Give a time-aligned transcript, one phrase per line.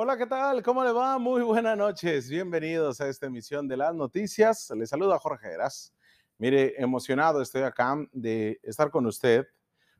[0.00, 0.62] Hola, ¿qué tal?
[0.62, 1.18] ¿Cómo le va?
[1.18, 2.30] Muy buenas noches.
[2.30, 4.70] Bienvenidos a esta emisión de las noticias.
[4.76, 5.92] Les saluda Jorge Heras.
[6.38, 9.48] Mire, emocionado estoy acá de estar con usted,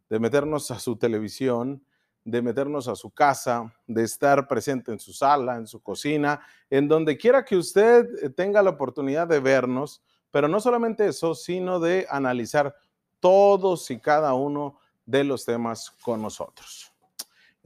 [0.08, 1.84] de meternos a su televisión,
[2.24, 6.86] de meternos a su casa, de estar presente en su sala, en su cocina, en
[6.86, 11.80] donde quiera que usted eh, tenga la oportunidad de vernos, pero no solamente eso, sino
[11.80, 12.72] de analizar
[13.18, 16.92] todos y cada uno de los temas con nosotros.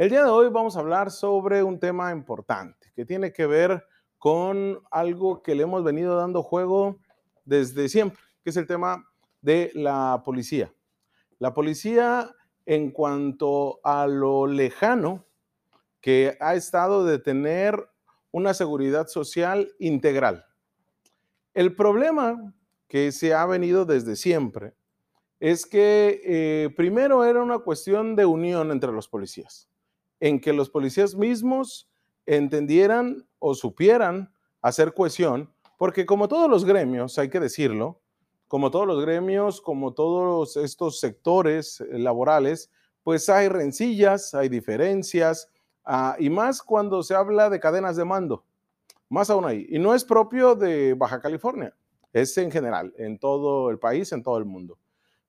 [0.02, 3.84] El día de hoy vamos a hablar sobre un tema importante que tiene que ver
[4.18, 6.98] con algo que le hemos venido dando juego
[7.44, 9.08] desde siempre, que es el tema
[9.42, 10.74] de la policía.
[11.38, 12.34] La policía
[12.66, 15.24] en cuanto a lo lejano
[16.00, 17.88] que ha estado de tener
[18.32, 20.46] una seguridad social integral.
[21.54, 22.52] El problema
[22.88, 24.74] que se ha venido desde siempre
[25.38, 29.68] es que eh, primero era una cuestión de unión entre los policías,
[30.22, 31.90] en que los policías mismos
[32.26, 38.00] entendieran o supieran hacer cohesión, porque como todos los gremios, hay que decirlo,
[38.46, 42.70] como todos los gremios, como todos estos sectores eh, laborales,
[43.02, 45.50] pues hay rencillas, hay diferencias,
[45.84, 48.44] ah, y más cuando se habla de cadenas de mando,
[49.08, 49.66] más aún ahí.
[49.70, 51.74] Y no es propio de Baja California,
[52.12, 54.78] es en general, en todo el país, en todo el mundo.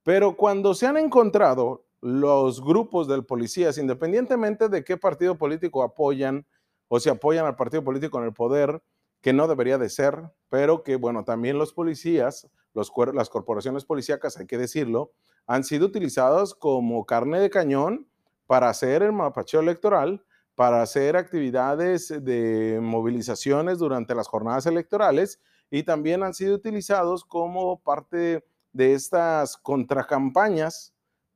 [0.04, 6.46] Pero cuando se han encontrado los grupos del policías, independientemente de qué partido político apoyan
[6.90, 8.84] o si apoyan al partido político en el poder,
[9.22, 14.38] que no debería de ser, pero que, bueno, también los policías, los, las corporaciones policíacas,
[14.38, 15.14] hay que decirlo,
[15.48, 18.06] han sido utilizados como carne de cañón
[18.48, 25.40] para hacer el mapacheo electoral, para hacer actividades de movilizaciones durante las jornadas electorales
[25.72, 28.44] y también han sido utilizados como parte
[28.74, 30.94] de estas contracampañas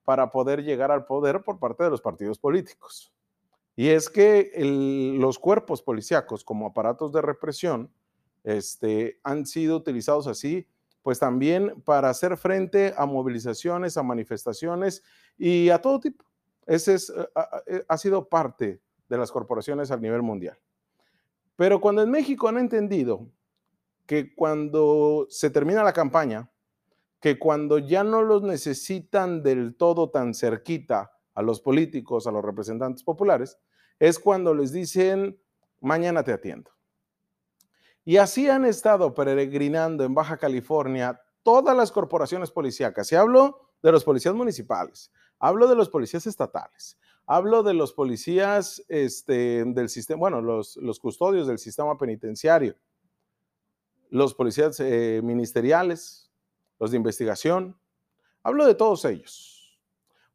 [0.08, 3.14] para poder llegar al poder por parte de los partidos políticos.
[3.76, 4.54] Y es que
[5.20, 7.92] los cuerpos policíacos como aparatos de represión
[8.46, 10.66] este, han sido utilizados así,
[11.02, 15.04] pues también para hacer frente a movilizaciones, a manifestaciones
[15.38, 16.24] y a todo tipo.
[16.66, 17.14] Ese es,
[17.66, 18.80] eh, ha sido parte
[19.10, 20.58] de las corporaciones a nivel mundial.
[21.58, 23.28] Pero cuando en México han entendido
[24.06, 26.50] que cuando se termina la campaña,
[27.20, 32.44] que cuando ya no los necesitan del todo tan cerquita a los políticos, a los
[32.44, 33.58] representantes populares,
[34.00, 35.40] es cuando les dicen,
[35.80, 36.72] mañana te atiendo.
[38.06, 43.12] Y así han estado peregrinando en Baja California todas las corporaciones policíacas.
[43.12, 48.84] Y hablo de los policías municipales, hablo de los policías estatales, hablo de los policías
[48.88, 52.76] este, del sistema, bueno, los, custodios del sistema penitenciario,
[54.10, 56.27] los policías eh, ministeriales,
[56.80, 57.78] los de investigación.
[58.44, 59.80] Hablo de todos ellos,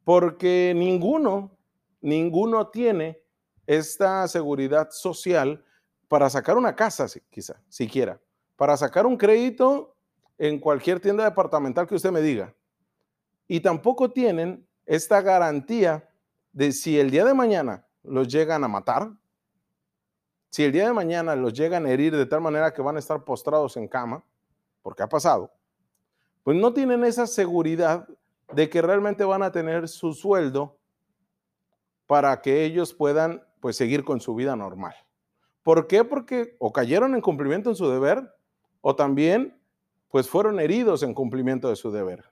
[0.04, 1.56] porque ninguno,
[2.00, 3.20] ninguno tiene
[3.66, 5.64] esta seguridad social
[6.08, 8.20] para sacar una casa, quizá, siquiera,
[8.56, 9.96] para sacar un crédito
[10.38, 12.54] en cualquier tienda departamental que usted me diga.
[13.46, 16.08] Y tampoco tienen esta garantía
[16.52, 19.12] de si el día de mañana los llegan a matar,
[20.50, 22.98] si el día de mañana los llegan a herir de tal manera que van a
[22.98, 24.22] estar postrados en cama,
[24.82, 25.50] porque ha pasado,
[26.42, 28.08] pues no tienen esa seguridad
[28.52, 30.78] de que realmente van a tener su sueldo
[32.06, 34.94] para que ellos puedan pues seguir con su vida normal.
[35.62, 36.04] ¿Por qué?
[36.04, 38.34] Porque o cayeron en cumplimiento en su deber
[38.80, 39.58] o también
[40.10, 42.24] pues fueron heridos en cumplimiento de su deber.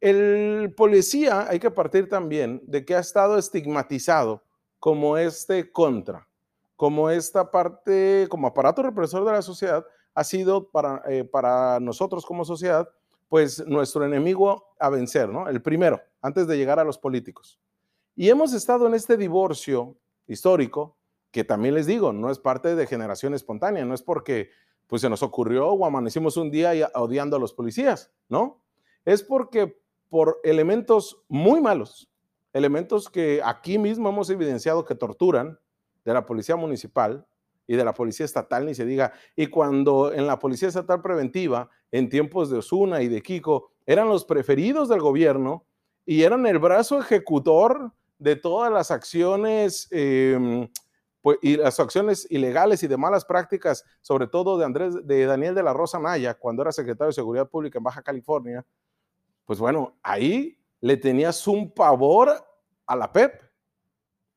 [0.00, 4.44] El policía hay que partir también de que ha estado estigmatizado
[4.78, 6.28] como este contra,
[6.76, 9.84] como esta parte, como aparato represor de la sociedad,
[10.14, 12.88] ha sido para, eh, para nosotros como sociedad,
[13.28, 15.48] pues nuestro enemigo a vencer, ¿no?
[15.48, 17.60] El primero, antes de llegar a los políticos.
[18.14, 20.96] Y hemos estado en este divorcio histórico,
[21.30, 24.50] que también les digo, no es parte de generación espontánea, no es porque
[24.86, 28.62] pues se nos ocurrió o amanecimos un día odiando a los policías, ¿no?
[29.04, 32.08] Es porque por elementos muy malos,
[32.52, 35.58] elementos que aquí mismo hemos evidenciado que torturan
[36.04, 37.26] de la policía municipal
[37.66, 41.68] y de la policía estatal, ni se diga, y cuando en la policía estatal preventiva,
[41.90, 45.64] en tiempos de Osuna y de Kiko, eran los preferidos del gobierno
[46.04, 50.68] y eran el brazo ejecutor de todas las acciones em,
[51.20, 55.54] pues, y las acciones ilegales y de malas prácticas, sobre todo de Andrés, de Daniel
[55.54, 58.64] de la Rosa Naya, cuando era secretario de Seguridad Pública en Baja California,
[59.44, 62.32] pues bueno, ahí le tenías un pavor
[62.86, 63.42] a la PEP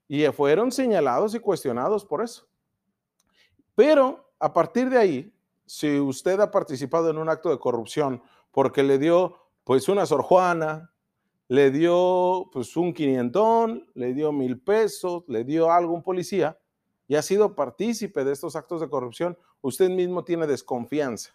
[0.08, 2.49] y fueron señalados y cuestionados por eso.
[3.80, 5.34] Pero a partir de ahí,
[5.66, 8.22] si usted ha participado en un acto de corrupción
[8.52, 10.92] porque le dio pues una Sor Juana,
[11.48, 16.60] le dio pues un quinientón, le dio mil pesos, le dio algo un policía,
[17.08, 21.34] y ha sido partícipe de estos actos de corrupción, usted mismo tiene desconfianza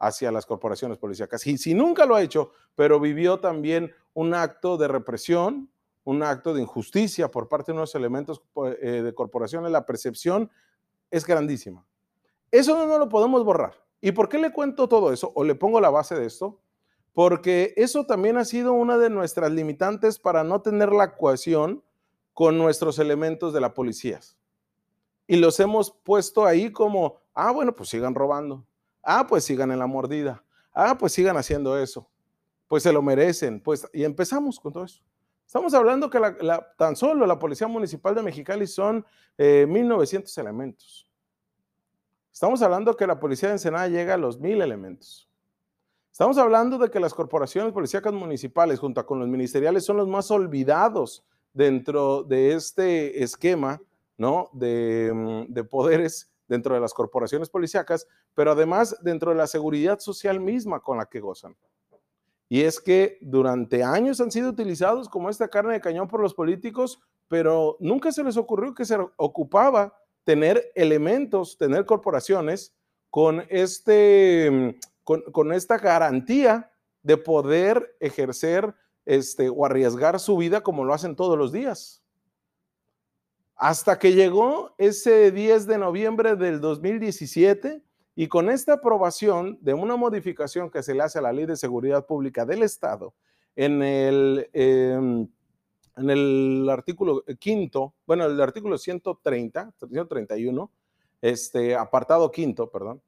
[0.00, 1.46] hacia las corporaciones policíacas.
[1.46, 5.70] Y si nunca lo ha hecho, pero vivió también un acto de represión,
[6.02, 8.42] un acto de injusticia por parte de unos elementos
[8.82, 10.50] eh, de corporaciones, la percepción
[11.10, 11.86] es grandísima.
[12.50, 13.74] Eso no lo podemos borrar.
[14.00, 16.60] ¿Y por qué le cuento todo eso o le pongo la base de esto?
[17.12, 21.82] Porque eso también ha sido una de nuestras limitantes para no tener la cohesión
[22.34, 24.20] con nuestros elementos de la policía.
[25.26, 28.66] Y los hemos puesto ahí como, ah, bueno, pues sigan robando.
[29.02, 30.44] Ah, pues sigan en la mordida.
[30.74, 32.08] Ah, pues sigan haciendo eso.
[32.68, 33.60] Pues se lo merecen.
[33.60, 35.02] Pues, y empezamos con todo eso.
[35.46, 36.20] Estamos hablando que
[36.76, 39.06] tan solo la Policía Municipal de Mexicali son
[39.38, 41.08] 1.900 eh, elementos.
[42.32, 45.30] Estamos hablando que la Policía de Ensenada llega a los 1.000 elementos.
[46.10, 50.30] Estamos hablando de que las corporaciones policíacas municipales junto con los ministeriales son los más
[50.32, 53.80] olvidados dentro de este esquema
[54.18, 54.50] ¿no?
[54.52, 60.00] de, mm, de poderes dentro de las corporaciones policíacas, pero además dentro de la seguridad
[60.00, 61.56] social misma con la que gozan.
[62.48, 66.34] Y es que durante años han sido utilizados como esta carne de cañón por los
[66.34, 69.94] políticos, pero nunca se les ocurrió que se ocupaba
[70.24, 72.74] tener elementos, tener corporaciones
[73.10, 76.70] con, este, con, esta garantía
[77.02, 82.02] de poder ejercer este, o arriesgar su vida como lo hacen todos los días.
[83.54, 87.85] Hasta que llegó ese 10 de noviembre del 2017
[88.18, 91.54] y con esta aprobación de una modificación que se le hace a la Ley de
[91.54, 93.14] Seguridad Pública del Estado,
[93.54, 95.28] en el, em,
[95.96, 100.70] en el artículo quinto, bueno, el artículo 130, 131,
[101.20, 103.02] este, apartado quinto, perdón,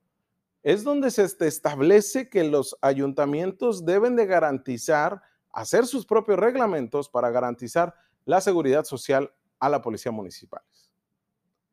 [0.62, 7.30] es donde se establece que los ayuntamientos deben de garantizar, hacer sus propios reglamentos para
[7.30, 7.94] garantizar
[8.26, 10.60] la seguridad social a la policía municipal.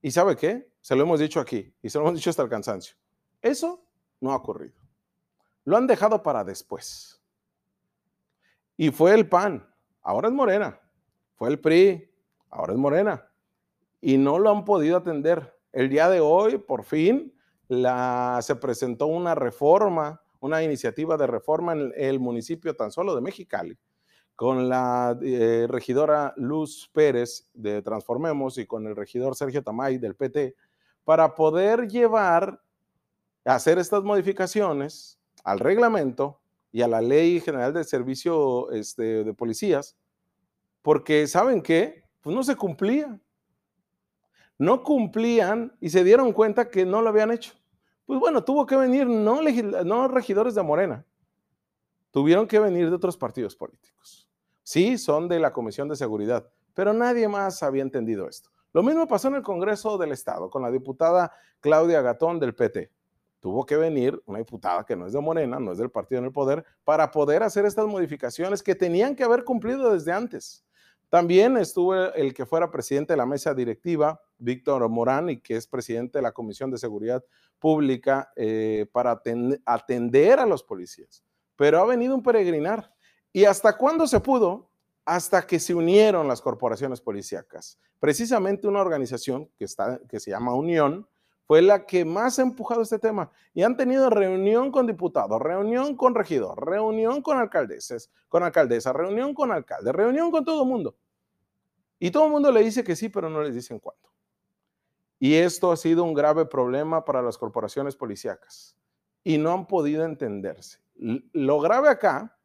[0.01, 0.69] ¿Y sabe qué?
[0.79, 2.95] Se lo hemos dicho aquí y se lo hemos dicho hasta el cansancio.
[3.45, 3.85] Eso
[4.21, 4.73] no ha ocurrido.
[5.65, 7.21] Lo han dejado para después.
[8.75, 9.71] Y fue el PAN,
[10.01, 10.81] ahora es Morena.
[11.35, 12.09] Fue el PRI,
[12.49, 13.29] ahora es Morena.
[14.01, 15.55] Y no lo han podido atender.
[15.71, 17.35] El día de hoy, por fin,
[17.69, 23.77] se presentó una reforma, una iniciativa de reforma en el municipio tan solo de Mexicali,
[24.35, 30.15] con la eh, regidora Luz Pérez de Transformemos y con el regidor Sergio Tamay del
[30.15, 30.55] PT,
[31.03, 32.64] para poder llevar
[33.53, 36.39] hacer estas modificaciones al reglamento
[36.71, 39.95] y a la ley general de servicio este, de policías,
[40.81, 42.03] porque ¿saben qué?
[42.21, 43.19] Pues no se cumplía.
[44.57, 47.53] No cumplían y se dieron cuenta que no lo habían hecho.
[48.05, 51.05] Pues bueno, tuvo que venir no, no regidores de Morena,
[52.11, 54.27] tuvieron que venir de otros partidos políticos.
[54.63, 58.49] Sí, son de la Comisión de Seguridad, pero nadie más había entendido esto.
[58.73, 62.91] Lo mismo pasó en el Congreso del Estado con la diputada Claudia Gatón del PT
[63.45, 66.25] tuvo que venir una diputada que no es de Morena, no es del partido en
[66.25, 70.65] el poder, para poder hacer estas modificaciones que tenían que haber cumplido desde antes.
[71.11, 75.67] También estuvo el que fuera presidente de la mesa directiva, Víctor Morán, y que es
[75.67, 77.23] presidente de la Comisión de Seguridad
[77.59, 79.21] Pública eh, para
[79.63, 81.23] atender a los policías.
[81.55, 82.91] Pero ha venido un peregrinar.
[83.31, 84.71] ¿Y hasta cuándo se pudo?
[85.05, 87.77] Hasta que se unieron las corporaciones policíacas.
[87.99, 91.07] Precisamente una organización que, está, que se llama Unión,
[91.47, 93.31] fue la que más ha empujado este tema.
[93.53, 99.33] Y han tenido reunión con diputados, reunión con regidor, reunión con alcaldeses, con alcaldesa, reunión
[99.33, 100.95] con alcalde, reunión con todo el mundo.
[101.99, 104.09] Y todo el mundo le dice que sí, pero no les dicen cuándo.
[105.19, 108.75] Y esto ha sido un grave problema para las corporaciones policíacas.
[109.23, 110.79] Y no han podido entenderse.
[110.95, 112.37] Lo grave acá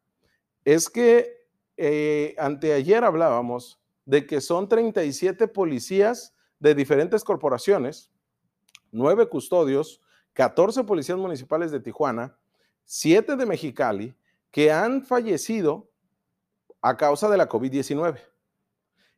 [0.63, 8.10] es que eh, anteayer hablábamos de que son 37 policías de diferentes corporaciones
[8.91, 10.01] nueve custodios,
[10.33, 12.37] 14 policías municipales de Tijuana,
[12.85, 14.15] siete de Mexicali,
[14.51, 15.89] que han fallecido
[16.81, 18.19] a causa de la COVID-19.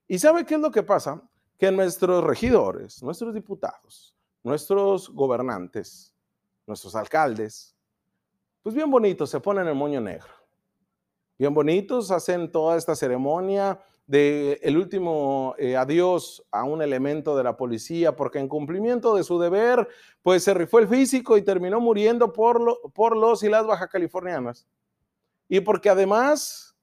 [0.07, 1.21] ¿Y sabe qué es lo que pasa?
[1.57, 6.13] Que nuestros regidores, nuestros diputados, nuestros gobernantes,
[6.67, 7.75] nuestros alcaldes,
[8.61, 10.31] pues bien bonitos, se ponen el moño negro.
[11.37, 17.55] Bien bonitos, hacen toda esta ceremonia, de último eh, adiós a un elemento de la
[17.55, 19.87] policía porque en cumplimiento de su deber,
[20.21, 23.87] pues se rifó el físico y terminó muriendo por, lo, por los y las baja
[23.87, 24.67] californianas.
[25.47, 26.75] Y porque además,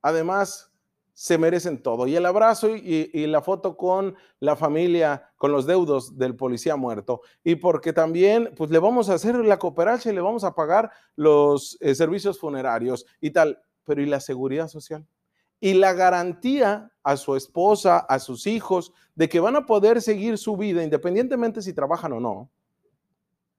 [0.00, 0.72] además,
[1.14, 2.06] se merecen todo.
[2.06, 7.20] Y el abrazo y, la foto con la familia, con los deudos del policía muerto.
[7.44, 10.90] Y porque también, pues le vamos a hacer la cooperacha y le vamos a pagar
[11.14, 13.62] los eh, servicios funerarios y tal.
[13.84, 15.06] Pero ¿y la seguridad social?
[15.62, 20.36] Y la garantía a su esposa, a sus hijos, de que van a poder seguir
[20.36, 22.50] su vida independientemente si trabajan o no,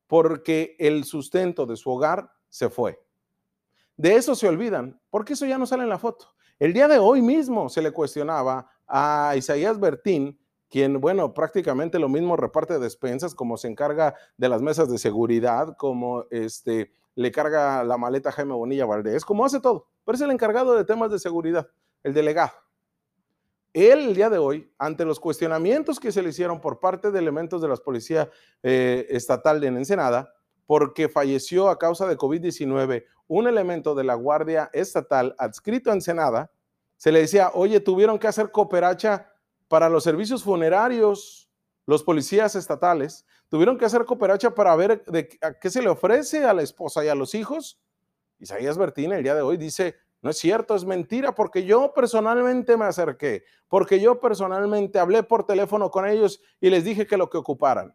[0.07, 3.01] porque el sustento de su hogar se fue.
[3.95, 6.35] De eso se olvidan, porque eso ya no sale en la foto.
[6.59, 10.37] El día de hoy mismo se le cuestionaba a Isaías Bertín,
[10.69, 15.77] quien, bueno, prácticamente lo mismo reparte despensas, como se encarga de las mesas de seguridad,
[15.77, 20.21] como este, le carga la maleta a Jaime Bonilla Valdés, como hace todo, pero es
[20.21, 21.69] el encargado de temas de seguridad,
[22.03, 22.51] el delegado.
[23.73, 27.17] Él, el día de hoy, ante los cuestionamientos que se le hicieron por parte de
[27.17, 28.29] elementos de la Policía
[28.61, 30.31] eh, Estatal de Ensenada,
[30.67, 36.51] porque falleció a causa de COVID-19 un elemento de la Guardia Estatal adscrito a Ensenada,
[36.97, 39.31] se le decía, oye, tuvieron que hacer cooperacha
[39.67, 41.49] para los servicios funerarios,
[41.85, 45.27] los policías estatales, tuvieron que hacer cooperacha para ver de
[45.59, 47.81] qué se le ofrece a la esposa y a los hijos.
[48.39, 52.77] Isaías Bertín el día de hoy dice, no es cierto, es mentira, porque yo personalmente
[52.77, 57.29] me acerqué, porque yo personalmente hablé por teléfono con ellos y les dije que lo
[57.29, 57.93] que ocuparan.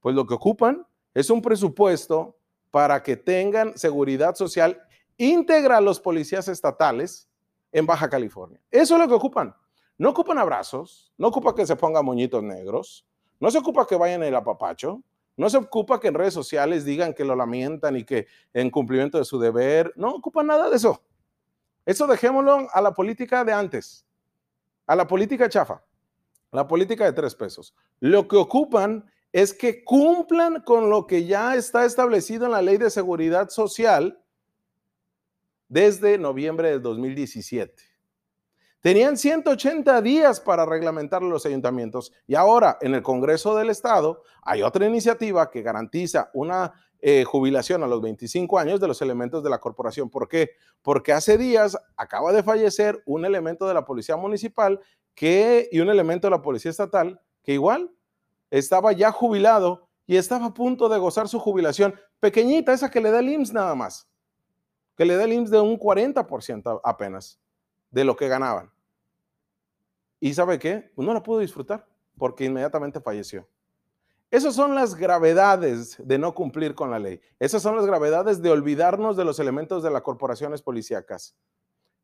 [0.00, 2.36] Pues lo que ocupan es un presupuesto
[2.72, 4.82] para que tengan seguridad social
[5.16, 7.28] íntegra a los policías estatales
[7.70, 8.60] en Baja California.
[8.68, 9.54] Eso es lo que ocupan.
[9.96, 13.06] No ocupan abrazos, no ocupa que se pongan moñitos negros,
[13.38, 15.00] no se ocupa que vayan el apapacho,
[15.36, 19.16] no se ocupa que en redes sociales digan que lo lamentan y que en cumplimiento
[19.18, 21.00] de su deber, no ocupa nada de eso.
[21.84, 24.06] Eso dejémoslo a la política de antes,
[24.86, 25.82] a la política chafa,
[26.52, 27.74] la política de tres pesos.
[28.00, 32.76] Lo que ocupan es que cumplan con lo que ya está establecido en la ley
[32.76, 34.22] de seguridad social
[35.68, 37.92] desde noviembre del 2017.
[38.80, 44.62] Tenían 180 días para reglamentar los ayuntamientos y ahora en el Congreso del Estado hay
[44.62, 46.72] otra iniciativa que garantiza una
[47.04, 50.08] eh, jubilación a los 25 años de los elementos de la corporación.
[50.08, 50.52] ¿Por qué?
[50.82, 54.80] Porque hace días acaba de fallecer un elemento de la Policía Municipal
[55.16, 57.90] que, y un elemento de la Policía Estatal que igual
[58.50, 63.10] estaba ya jubilado y estaba a punto de gozar su jubilación pequeñita, esa que le
[63.10, 64.08] da el IMSS nada más,
[64.96, 67.40] que le da el IMSS de un 40% apenas
[67.90, 68.70] de lo que ganaban.
[70.20, 70.92] ¿Y sabe qué?
[70.94, 71.84] Pues no la pudo disfrutar
[72.16, 73.48] porque inmediatamente falleció.
[74.32, 77.20] Esas son las gravedades de no cumplir con la ley.
[77.38, 81.36] Esas son las gravedades de olvidarnos de los elementos de las corporaciones policíacas.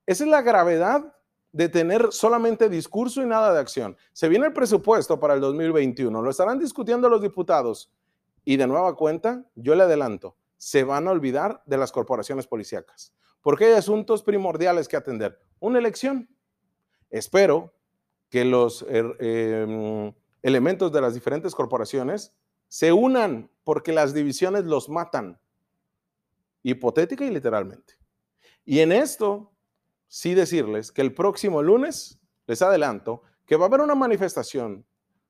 [0.05, 1.17] Esa es la gravedad
[1.53, 3.97] de tener solamente discurso y nada de acción.
[4.13, 7.91] Se viene el presupuesto para el 2021, lo estarán discutiendo los diputados
[8.45, 13.15] y de nueva cuenta, yo le adelanto, se van a olvidar de las corporaciones policíacas,
[13.41, 15.41] porque hay asuntos primordiales que atender.
[15.61, 16.29] Una elección.
[17.09, 17.73] Espero
[18.29, 20.13] que los er, em,
[20.49, 22.35] elementos de las diferentes corporaciones
[22.67, 25.41] se unan porque las divisiones los matan,
[26.63, 27.95] hipotética y literalmente.
[28.65, 29.53] Y en esto
[30.09, 34.85] sí decirles que el próximo lunes, les adelanto, que va a haber una manifestación,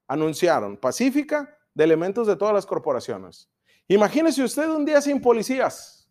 [0.06, 3.48] anunciaron, pacífica, de elementos de todas las corporaciones.
[3.87, 6.10] Imagínese usted un día sin policías.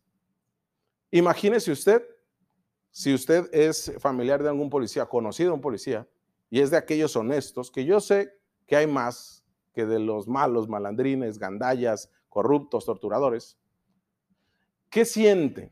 [1.11, 2.03] Imagínese usted,
[2.91, 6.07] si usted es familiar de algún policía, conocido un policía,
[6.49, 8.31] y es de aquellos honestos, que yo sé
[8.67, 9.43] que hay más
[9.73, 13.57] que de los malos, malandrines, gandallas, corruptos, torturadores.
[14.89, 15.71] ¿Qué sienten?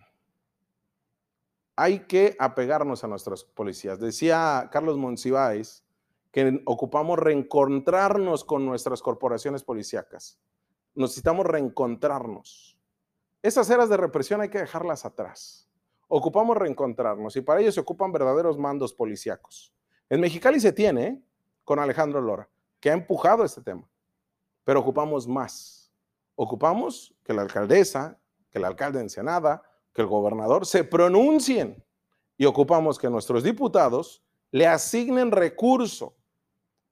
[1.75, 3.99] hay que apegarnos a nuestras policías.
[3.99, 5.83] Decía Carlos Monsiváis
[6.31, 10.39] que ocupamos reencontrarnos con nuestras corporaciones policíacas.
[10.93, 12.77] Necesitamos reencontrarnos.
[13.41, 15.69] Esas eras de represión hay que dejarlas atrás.
[16.07, 19.73] Ocupamos reencontrarnos y para ello se ocupan verdaderos mandos policíacos.
[20.09, 21.23] En Mexicali se tiene ¿eh?
[21.63, 22.49] con Alejandro Lora,
[22.85, 23.89] que ha empujado este tema,
[24.63, 25.91] pero ocupamos más.
[26.35, 28.15] Ocupamos que la alcaldesa,
[28.51, 31.83] que el alcalde de Ensenada, que el gobernador se pronuncien
[32.37, 36.15] y ocupamos que nuestros diputados le asignen recurso.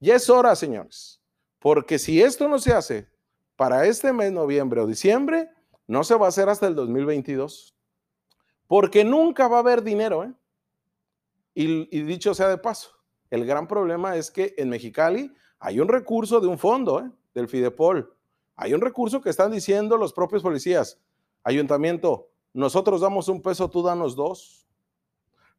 [0.00, 1.22] Y es hora, señores,
[1.60, 3.08] porque si esto no se hace
[3.54, 5.48] para este mes, noviembre o diciembre,
[5.86, 7.76] no se va a hacer hasta el 2022,
[8.66, 10.24] porque nunca va a haber dinero.
[10.24, 10.32] ¿eh?
[11.54, 12.90] Y, y dicho sea de paso,
[13.30, 15.32] el gran problema es que en Mexicali
[15.64, 17.10] hay un recurso de un fondo, ¿eh?
[17.32, 18.14] del Fidepol.
[18.54, 21.00] Hay un recurso que están diciendo los propios policías.
[21.42, 24.68] Ayuntamiento, nosotros damos un peso, tú danos dos.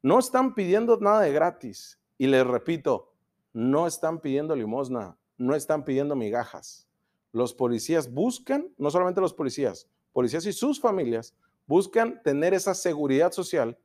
[0.02, 1.98] No están pidiendo nada de gratis.
[2.18, 3.14] Y les repito,
[3.52, 6.86] no están pidiendo limosna, no están pidiendo migajas.
[7.32, 11.34] Los policías buscan, no solamente los policías, policías y sus familias,
[11.66, 13.76] buscan tener esa seguridad social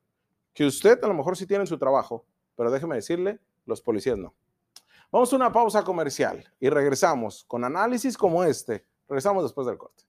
[0.53, 4.19] que usted a lo mejor sí tiene en su trabajo, pero déjeme decirle, los policías
[4.19, 4.35] no.
[5.11, 8.85] Vamos a una pausa comercial y regresamos con análisis como este.
[9.09, 10.05] Regresamos después del corte.